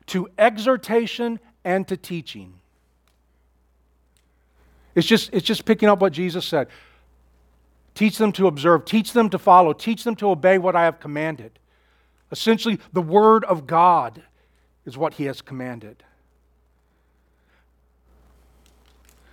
[0.07, 2.55] to exhortation, and to teaching.
[4.95, 6.69] It's just, it's just picking up what Jesus said.
[7.95, 10.99] Teach them to observe, teach them to follow, teach them to obey what I have
[11.01, 11.59] commanded.
[12.31, 14.23] Essentially, the Word of God
[14.87, 16.03] is what He has commanded.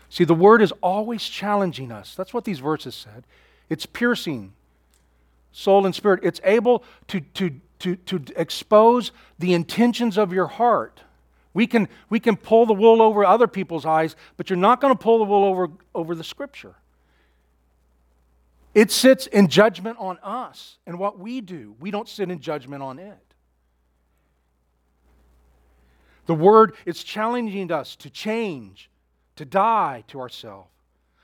[0.09, 2.15] See, the Word is always challenging us.
[2.15, 3.23] That's what these verses said.
[3.69, 4.53] It's piercing
[5.51, 11.01] soul and spirit, it's able to, to, to, to expose the intentions of your heart.
[11.53, 14.93] We can, we can pull the wool over other people's eyes, but you're not going
[14.93, 16.75] to pull the wool over, over the Scripture.
[18.75, 21.75] It sits in judgment on us and what we do.
[21.79, 23.17] We don't sit in judgment on it.
[26.27, 28.91] The Word is challenging us to change,
[29.35, 30.69] to die to ourselves,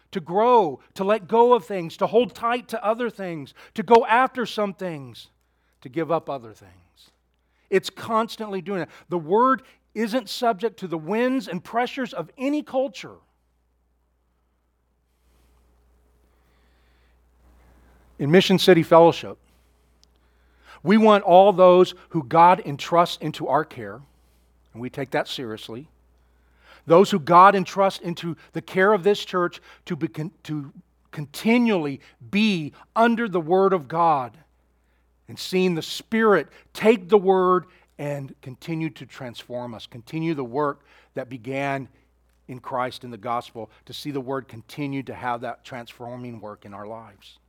[0.10, 4.04] to grow, to let go of things, to hold tight to other things, to go
[4.08, 5.28] after some things,
[5.82, 6.72] to give up other things.
[7.70, 8.90] It's constantly doing that.
[9.10, 9.62] The Word
[9.96, 13.16] isn't subject to the winds and pressures of any culture.
[18.20, 19.38] In Mission City Fellowship,
[20.84, 24.02] we want all those who God entrusts into our care,
[24.74, 25.88] and we take that seriously.
[26.86, 30.08] Those who God entrusts into the care of this church to, be,
[30.44, 30.72] to
[31.12, 34.38] continually be under the Word of God
[35.28, 37.66] and seeing the Spirit take the Word
[37.98, 40.84] and continue to transform us, continue the work
[41.14, 41.88] that began
[42.48, 46.66] in Christ in the gospel, to see the word continue to have that transforming work
[46.66, 47.40] in our lives.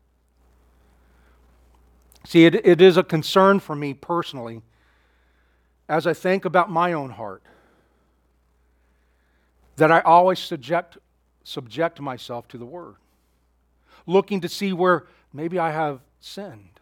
[2.25, 4.63] See, it, it is a concern for me personally
[5.89, 7.43] as I think about my own heart
[9.77, 10.99] that I always subject,
[11.45, 12.97] subject myself to the Word,
[14.07, 16.81] looking to see where maybe I have sinned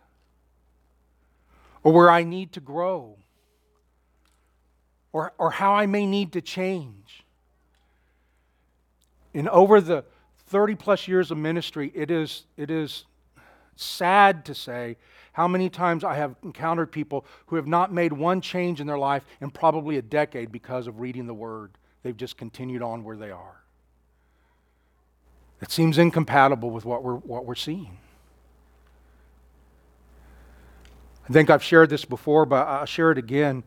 [1.82, 3.16] or where I need to grow
[5.14, 7.24] or, or how I may need to change.
[9.32, 10.04] And over the
[10.48, 13.04] 30 plus years of ministry, it is, it is
[13.76, 14.96] sad to say
[15.32, 18.98] how many times I have encountered people who have not made one change in their
[18.98, 21.70] life in probably a decade because of reading the Word.
[22.02, 23.62] They've just continued on where they are.
[25.62, 27.98] It seems incompatible with what we're, what we're seeing.
[31.28, 33.62] I think I've shared this before, but I'll share it again.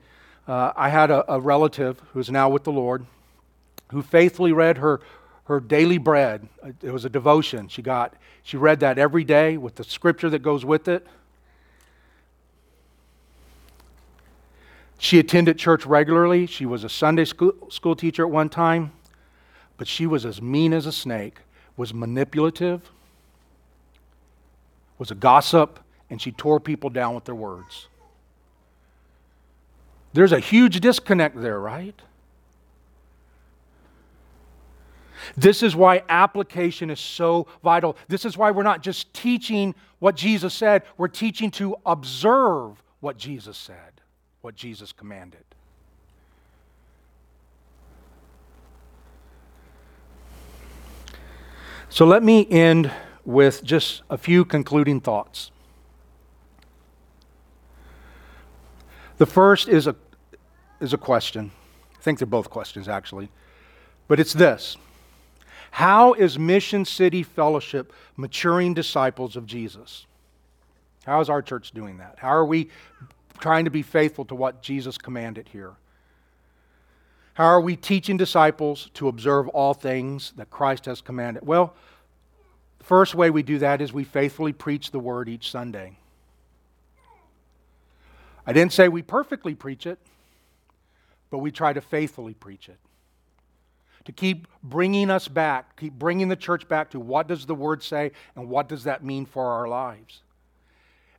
[0.48, 3.06] Uh, I had a, a relative who's now with the Lord
[3.92, 5.02] who faithfully read her,
[5.46, 6.48] her daily bread.
[6.82, 8.14] It was a devotion she got.
[8.44, 11.06] She read that every day with the scripture that goes with it.
[15.00, 16.48] She attended church regularly.
[16.48, 18.92] She was a Sunday school, school teacher at one time,
[19.78, 21.40] but she was as mean as a snake,
[21.76, 22.90] was manipulative,
[24.98, 25.80] was a gossip,
[26.10, 27.88] and she tore people down with their words.
[30.14, 32.00] There's a huge disconnect there, right?
[35.36, 37.98] This is why application is so vital.
[38.08, 43.18] This is why we're not just teaching what Jesus said, we're teaching to observe what
[43.18, 43.98] Jesus said
[44.48, 45.44] what Jesus commanded.
[51.90, 52.90] So let me end
[53.26, 55.52] with just a few concluding thoughts.
[59.18, 59.96] The first is a,
[60.80, 61.52] is a question.
[61.98, 63.30] I think they're both questions, actually.
[64.08, 64.78] But it's this
[65.72, 70.06] How is Mission City Fellowship maturing disciples of Jesus?
[71.06, 72.16] How is our church doing that?
[72.18, 72.70] How are we
[73.40, 75.74] trying to be faithful to what Jesus commanded here.
[77.36, 81.46] How are we teaching disciples to observe all things that Christ has commanded?
[81.46, 81.76] Well,
[82.80, 85.98] the first way we do that is we faithfully preach the word each Sunday.
[88.48, 90.00] I didn't say we perfectly preach it,
[91.30, 92.80] but we try to faithfully preach it.
[94.06, 97.84] To keep bringing us back, keep bringing the church back to what does the word
[97.84, 100.22] say and what does that mean for our lives.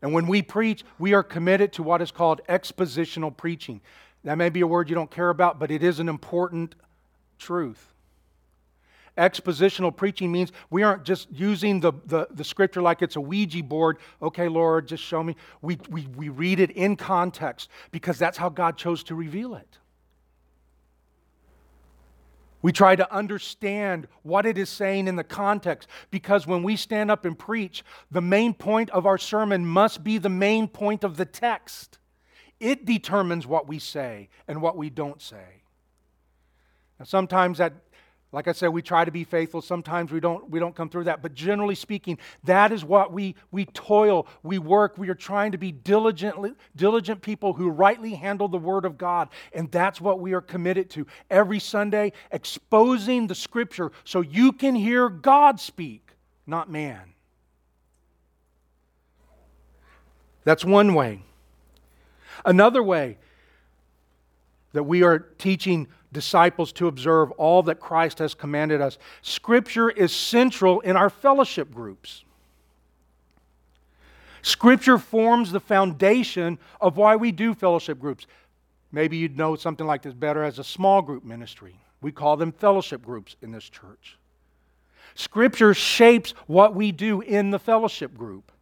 [0.00, 3.82] And when we preach, we are committed to what is called expositional preaching.
[4.24, 6.76] That may be a word you don't care about, but it is an important
[7.38, 7.92] truth.
[9.18, 13.64] Expositional preaching means we aren't just using the, the, the, scripture like it's a Ouija
[13.64, 13.98] board.
[14.22, 15.34] Okay, Lord, just show me.
[15.60, 19.78] We, we, we read it in context because that's how God chose to reveal it.
[22.62, 27.10] We try to understand what it is saying in the context because when we stand
[27.10, 31.16] up and preach, the main point of our sermon must be the main point of
[31.16, 31.98] the text.
[32.60, 35.62] It determines what we say and what we don't say.
[36.98, 37.74] Now, sometimes that
[38.30, 39.62] like I said, we try to be faithful.
[39.62, 41.22] Sometimes we don't, we don't come through that.
[41.22, 44.98] But generally speaking, that is what we, we toil, we work.
[44.98, 49.30] We are trying to be diligently, diligent people who rightly handle the Word of God.
[49.54, 51.06] And that's what we are committed to.
[51.30, 56.10] Every Sunday, exposing the Scripture so you can hear God speak,
[56.46, 57.14] not man.
[60.44, 61.22] That's one way.
[62.44, 63.16] Another way
[64.72, 68.98] that we are teaching disciples to observe all that Christ has commanded us.
[69.22, 72.24] Scripture is central in our fellowship groups.
[74.42, 78.26] Scripture forms the foundation of why we do fellowship groups.
[78.92, 81.78] Maybe you'd know something like this better as a small group ministry.
[82.00, 84.16] We call them fellowship groups in this church.
[85.14, 88.52] Scripture shapes what we do in the fellowship group.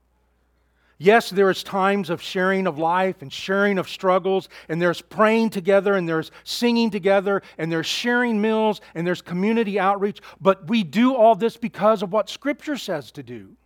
[0.99, 5.51] Yes, there is times of sharing of life and sharing of struggles, and there's praying
[5.51, 10.20] together, and there's singing together, and there's sharing meals, and there's community outreach.
[10.40, 13.57] But we do all this because of what Scripture says to do.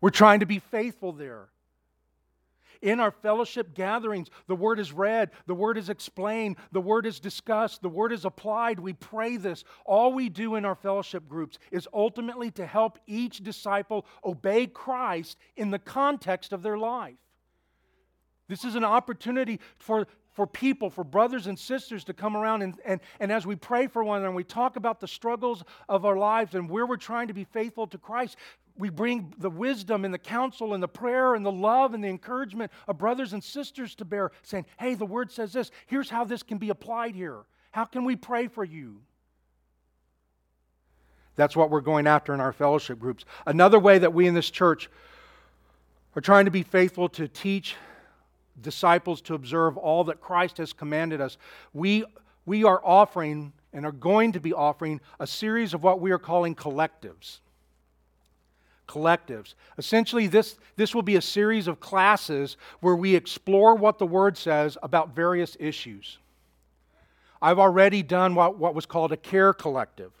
[0.00, 1.48] We're trying to be faithful there.
[2.82, 7.20] In our fellowship gatherings, the word is read, the word is explained, the word is
[7.20, 8.80] discussed, the word is applied.
[8.80, 9.64] We pray this.
[9.84, 15.36] All we do in our fellowship groups is ultimately to help each disciple obey Christ
[15.56, 17.16] in the context of their life.
[18.48, 22.78] This is an opportunity for for people, for brothers and sisters to come around and,
[22.84, 26.04] and, and as we pray for one another and we talk about the struggles of
[26.04, 28.36] our lives and where we're trying to be faithful to Christ,
[28.76, 32.08] we bring the wisdom and the counsel and the prayer and the love and the
[32.08, 35.70] encouragement of brothers and sisters to bear, saying, hey, the word says this.
[35.86, 37.40] Here's how this can be applied here.
[37.72, 39.02] How can we pray for you?
[41.36, 43.24] That's what we're going after in our fellowship groups.
[43.46, 44.90] Another way that we in this church
[46.16, 47.76] are trying to be faithful to teach
[48.62, 51.38] disciples to observe all that Christ has commanded us,
[51.72, 52.04] we,
[52.46, 56.18] we are offering and are going to be offering a series of what we are
[56.18, 57.38] calling collectives.
[58.88, 59.54] Collectives.
[59.78, 64.36] Essentially, this, this will be a series of classes where we explore what the Word
[64.36, 66.18] says about various issues.
[67.40, 70.12] I've already done what, what was called a care collective.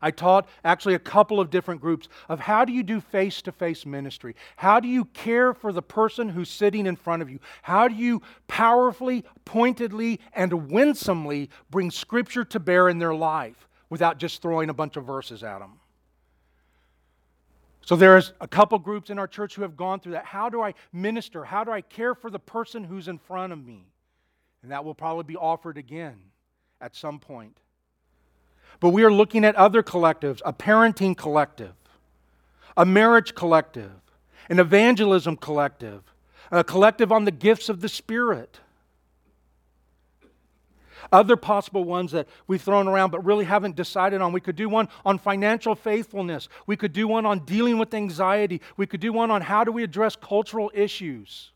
[0.00, 3.52] I taught actually a couple of different groups of how do you do face to
[3.52, 4.36] face ministry?
[4.56, 7.40] How do you care for the person who's sitting in front of you?
[7.62, 14.18] How do you powerfully, pointedly, and winsomely bring Scripture to bear in their life without
[14.18, 15.80] just throwing a bunch of verses at them?
[17.88, 20.26] So there's a couple groups in our church who have gone through that.
[20.26, 21.42] How do I minister?
[21.42, 23.86] How do I care for the person who's in front of me?
[24.62, 26.18] And that will probably be offered again
[26.82, 27.56] at some point.
[28.80, 31.74] But we are looking at other collectives a parenting collective,
[32.76, 33.92] a marriage collective,
[34.48, 36.02] an evangelism collective,
[36.50, 38.60] a collective on the gifts of the Spirit.
[41.10, 44.32] Other possible ones that we've thrown around but really haven't decided on.
[44.32, 46.48] We could do one on financial faithfulness.
[46.66, 48.60] We could do one on dealing with anxiety.
[48.76, 51.50] We could do one on how do we address cultural issues.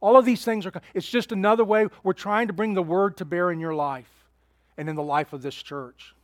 [0.00, 3.16] All of these things are, it's just another way we're trying to bring the word
[3.18, 4.17] to bear in your life
[4.78, 6.14] and in the life of this church.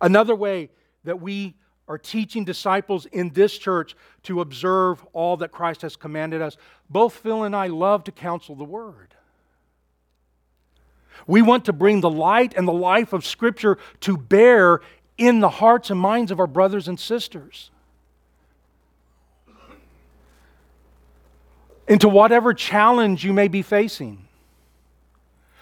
[0.00, 0.70] Another way
[1.04, 1.54] that we
[1.86, 6.56] are teaching disciples in this church to observe all that Christ has commanded us,
[6.88, 9.14] both Phil and I love to counsel the Word.
[11.26, 14.80] We want to bring the light and the life of Scripture to bear
[15.18, 17.70] in the hearts and minds of our brothers and sisters.
[21.86, 24.26] Into whatever challenge you may be facing.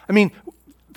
[0.09, 0.33] I mean,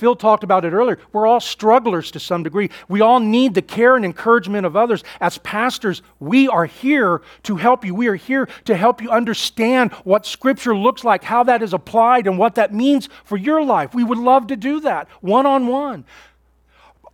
[0.04, 0.99] Phil talked about it earlier.
[1.14, 2.70] We're all strugglers to some degree.
[2.89, 5.01] We all need the care and encouragement of others.
[5.22, 7.95] As pastors, we are here to help you.
[7.95, 12.28] We are here to help you understand what Scripture looks like, how that is applied,
[12.28, 13.93] and what that means for your life.
[13.93, 16.04] We would love to do that one on one.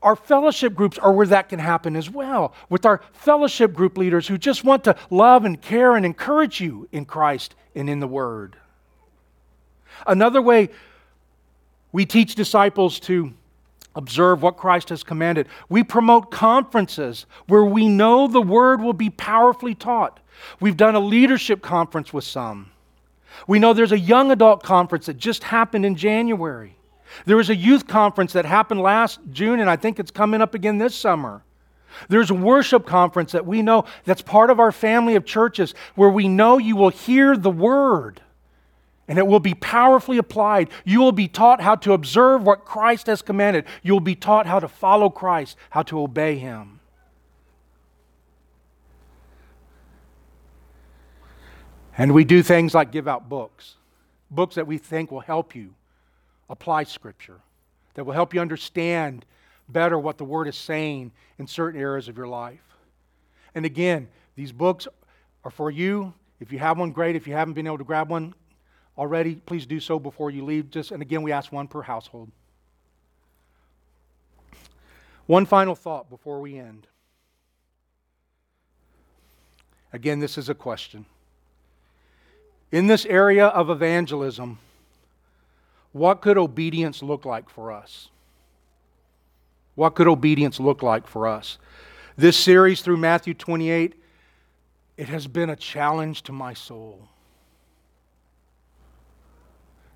[0.02, 4.28] Our fellowship groups are where that can happen as well, with our fellowship group leaders
[4.28, 8.08] who just want to love and care and encourage you in Christ and in the
[8.08, 8.56] Word.
[10.08, 10.70] Another way
[11.92, 13.34] we teach disciples to
[13.96, 15.48] observe what Christ has commanded.
[15.68, 20.20] We promote conferences where we know the word will be powerfully taught.
[20.60, 22.72] We've done a leadership conference with some.
[23.48, 26.76] We know there's a young adult conference that just happened in January.
[27.26, 30.54] There was a youth conference that happened last June, and I think it's coming up
[30.54, 31.44] again this summer.
[32.08, 36.10] There's a worship conference that we know that's part of our family of churches where
[36.10, 38.22] we know you will hear the word
[39.10, 40.70] and it will be powerfully applied.
[40.86, 43.66] You will be taught how to observe what Christ has commanded.
[43.82, 46.80] You will be taught how to follow Christ, how to obey Him.
[51.98, 53.76] And we do things like give out books,
[54.30, 55.74] books that we think will help you
[56.48, 57.40] apply Scripture,
[57.96, 59.26] that will help you understand
[59.68, 62.64] better what the Word is saying in certain areas of your life.
[63.56, 64.88] And again, these books
[65.44, 66.14] are for you.
[66.40, 67.16] If you have one, great.
[67.16, 68.36] If you haven't been able to grab one,
[69.00, 70.70] already, please do so before you leave.
[70.70, 72.30] Just and again, we ask one per household.
[75.26, 76.86] One final thought before we end.
[79.94, 81.06] Again, this is a question.
[82.72, 84.60] In this area of evangelism,
[85.94, 88.10] what could obedience look like for us?
[89.76, 91.58] What could obedience look like for us?
[92.18, 93.96] This series through Matthew 28,
[94.98, 97.08] it has been a challenge to my soul.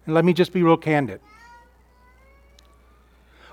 [0.06, 1.22] And let me just be real candid.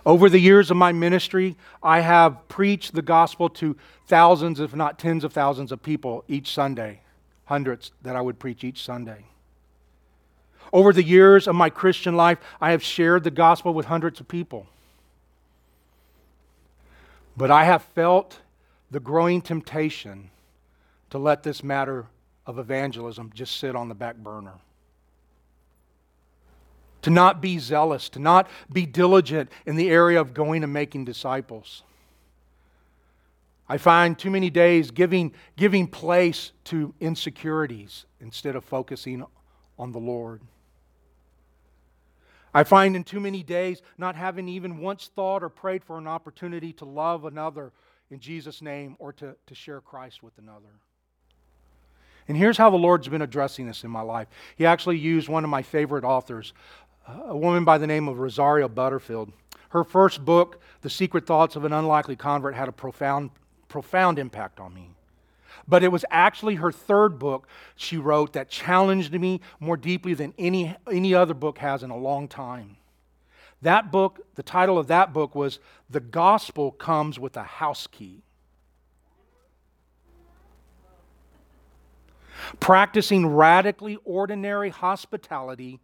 [0.05, 3.77] Over the years of my ministry, I have preached the gospel to
[4.07, 7.03] thousands, if not tens of thousands of people each Sunday,
[7.45, 9.25] hundreds that I would preach each Sunday.
[10.73, 14.29] Over the years of my Christian life, I have shared the gospel with hundreds of
[14.29, 14.67] people.
[17.37, 18.41] But I have felt
[18.91, 20.31] the growing temptation
[21.11, 22.07] to let this matter
[22.47, 24.55] of evangelism just sit on the back burner
[27.03, 31.05] to not be zealous, to not be diligent in the area of going and making
[31.05, 31.83] disciples.
[33.69, 39.25] I find too many days giving, giving place to insecurities instead of focusing
[39.79, 40.41] on the Lord.
[42.53, 46.09] I find in too many days not having even once thought or prayed for an
[46.09, 47.73] opportunity to love another
[48.11, 50.81] in Jesus' name or to, to share Christ with another.
[52.27, 54.29] And here's how the Lord's been addressing this in my life.
[54.57, 56.53] He actually used one of my favorite authors,
[57.27, 59.33] a woman by the name of Rosaria Butterfield.
[59.71, 63.31] Her first book, The Secret Thoughts of an Unlikely Convert, had a profound,
[63.69, 64.91] profound impact on me.
[65.69, 67.47] But it was actually her third book
[67.77, 71.97] she wrote that challenged me more deeply than any, any other book has in a
[71.97, 72.77] long time.
[73.63, 78.23] That book, the title of that book was The Gospel Comes with a House Key.
[82.59, 85.79] Practicing radically ordinary hospitality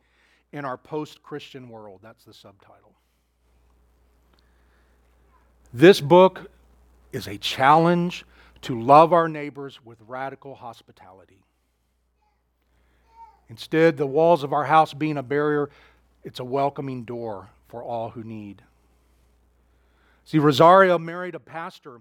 [0.52, 2.00] in our post Christian world.
[2.02, 2.92] That's the subtitle.
[5.72, 6.50] This book
[7.12, 8.24] is a challenge
[8.62, 11.42] to love our neighbors with radical hospitality.
[13.48, 15.70] Instead, the walls of our house being a barrier,
[16.24, 18.62] it's a welcoming door for all who need.
[20.24, 22.00] See, Rosaria married a pastor,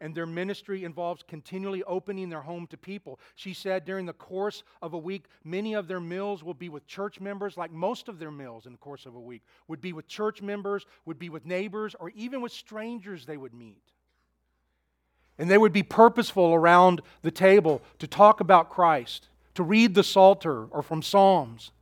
[0.00, 3.18] and their ministry involves continually opening their home to people.
[3.34, 6.86] She said during the course of a week, many of their meals will be with
[6.86, 9.92] church members, like most of their meals in the course of a week would be
[9.92, 13.82] with church members, would be with neighbors, or even with strangers they would meet.
[15.38, 20.04] And they would be purposeful around the table to talk about Christ, to read the
[20.04, 21.72] Psalter or from Psalms.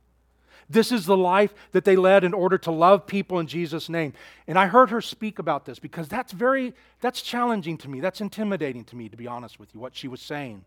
[0.69, 4.13] This is the life that they led in order to love people in Jesus' name.
[4.47, 7.99] And I heard her speak about this because that's very, that's challenging to me.
[7.99, 10.63] That's intimidating to me, to be honest with you, what she was saying.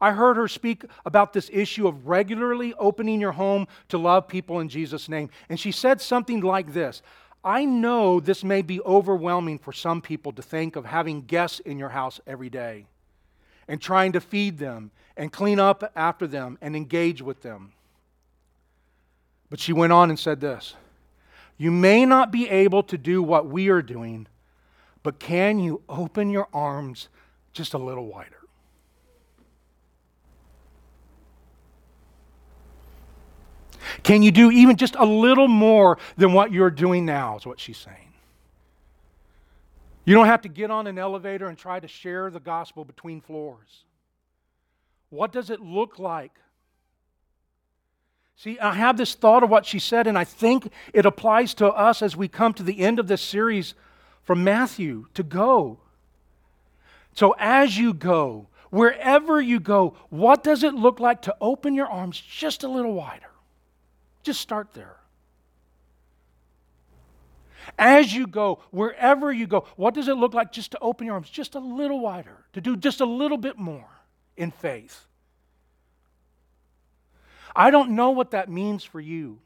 [0.00, 4.60] I heard her speak about this issue of regularly opening your home to love people
[4.60, 5.30] in Jesus' name.
[5.48, 7.02] And she said something like this
[7.44, 11.78] I know this may be overwhelming for some people to think of having guests in
[11.78, 12.86] your house every day
[13.68, 17.72] and trying to feed them and clean up after them and engage with them.
[19.50, 20.74] But she went on and said this
[21.56, 24.26] You may not be able to do what we are doing,
[25.02, 27.08] but can you open your arms
[27.52, 28.34] just a little wider?
[34.02, 37.58] Can you do even just a little more than what you're doing now, is what
[37.58, 38.12] she's saying.
[40.04, 43.20] You don't have to get on an elevator and try to share the gospel between
[43.20, 43.84] floors.
[45.10, 46.32] What does it look like
[48.38, 51.66] See, I have this thought of what she said, and I think it applies to
[51.66, 53.74] us as we come to the end of this series
[54.22, 55.80] from Matthew to go.
[57.14, 61.88] So, as you go, wherever you go, what does it look like to open your
[61.88, 63.32] arms just a little wider?
[64.22, 64.98] Just start there.
[67.76, 71.14] As you go, wherever you go, what does it look like just to open your
[71.14, 73.90] arms just a little wider, to do just a little bit more
[74.36, 75.07] in faith?
[77.58, 79.40] I don't know what that means for you.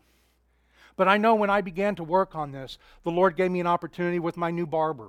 [0.96, 3.66] But I know when I began to work on this, the Lord gave me an
[3.66, 5.08] opportunity with my new barber.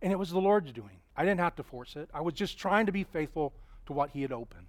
[0.00, 1.00] And it was the Lord's doing.
[1.16, 2.08] I didn't have to force it.
[2.14, 3.52] I was just trying to be faithful
[3.86, 4.66] to what He had opened.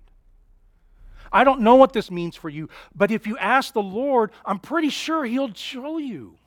[1.31, 4.57] I don't know what this means for you, but if you ask the Lord, I'm
[4.57, 6.37] pretty sure He'll show you.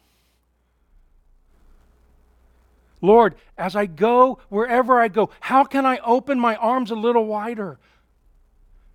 [3.00, 7.26] Lord, as I go, wherever I go, how can I open my arms a little
[7.26, 7.78] wider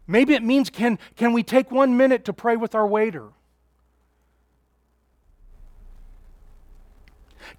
[0.08, 3.30] Maybe it means can, can we take one minute to pray with our waiter?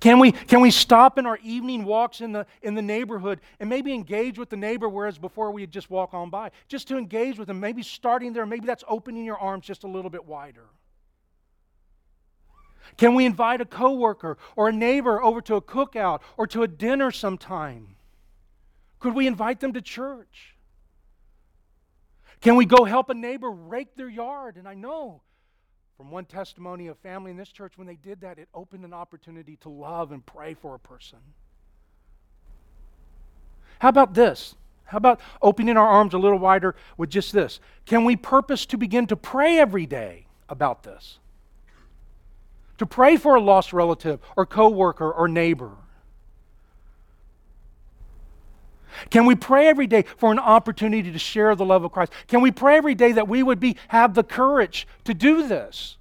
[0.01, 3.69] Can we, can we stop in our evening walks in the, in the neighborhood and
[3.69, 6.51] maybe engage with the neighbor, whereas before we just walk on by?
[6.69, 9.89] Just to engage with them, maybe starting there, maybe that's opening your arms just a
[9.89, 10.67] little bit wider.
[12.97, 16.69] Can we invite a coworker or a neighbor over to a cookout or to a
[16.69, 17.97] dinner sometime?
[19.01, 20.58] Could we invite them to church?
[22.41, 24.57] Can we go help a neighbor rake their yard?
[24.57, 25.23] And I know
[25.97, 28.95] from one testimony of family in this church, when they did that, it opened an
[28.95, 31.19] opportunity to love and pray for a person.
[33.81, 34.55] How about this?
[34.85, 37.61] How about opening our arms a little wider with just this?
[37.85, 41.19] Can we purpose to begin to pray every day about this?
[42.79, 45.73] To pray for a lost relative or coworker or neighbor?
[49.11, 52.13] Can we pray every day for an opportunity to share the love of Christ?
[52.27, 55.97] Can we pray every day that we would be have the courage to do this?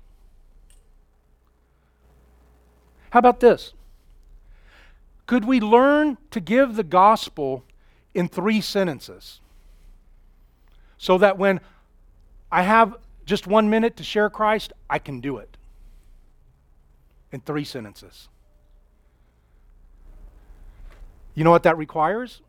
[3.12, 3.74] How about this?
[5.26, 7.64] Could we learn to give the gospel
[8.14, 9.40] in three sentences?
[10.98, 11.60] So that when
[12.52, 12.96] I have
[13.26, 15.58] just one minute to share Christ, I can do it
[17.32, 18.30] in three sentences.
[21.36, 22.42] You know what that requires?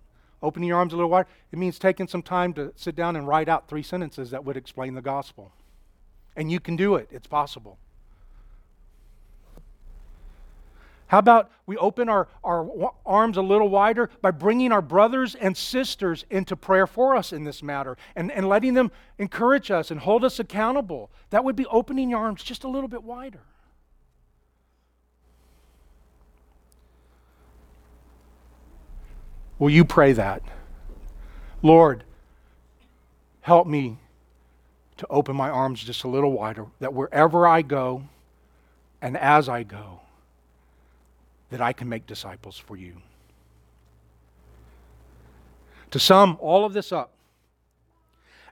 [0.43, 3.27] Opening your arms a little wider, it means taking some time to sit down and
[3.27, 5.53] write out three sentences that would explain the gospel.
[6.37, 7.79] And you can do it, it's possible.
[11.09, 15.57] How about we open our, our arms a little wider by bringing our brothers and
[15.57, 20.01] sisters into prayer for us in this matter and, and letting them encourage us and
[20.01, 21.11] hold us accountable?
[21.31, 23.41] That would be opening your arms just a little bit wider.
[29.59, 30.43] Will you pray that?
[31.63, 32.05] Lord,
[33.41, 33.99] help me
[34.99, 38.05] to open my arms just a little wider, that wherever I go
[39.01, 40.01] and as I go,
[41.51, 42.95] that I can make disciples for you.
[45.93, 47.13] To sum all of this up,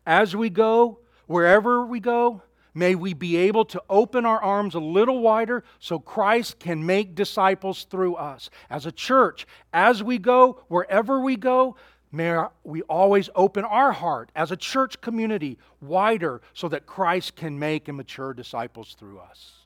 [0.06, 2.42] as we go, wherever we go,
[2.76, 7.14] may we be able to open our arms a little wider so Christ can make
[7.14, 8.50] disciples through us.
[8.68, 11.76] As a church, as we go, wherever we go,
[12.12, 17.58] may we always open our heart as a church community wider so that Christ can
[17.58, 19.65] make and mature disciples through us.